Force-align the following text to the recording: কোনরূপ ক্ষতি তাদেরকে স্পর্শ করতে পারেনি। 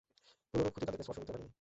কোনরূপ 0.53 0.71
ক্ষতি 0.73 0.85
তাদেরকে 0.85 1.05
স্পর্শ 1.05 1.19
করতে 1.19 1.31
পারেনি। 1.31 1.49